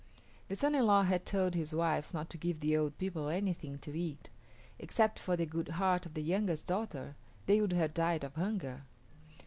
[0.47, 3.77] The son in law had told his wives not to give the old people anything
[3.81, 4.31] to eat.
[4.79, 8.81] Except for the good heart of the youngest daughter they would have died of hunger.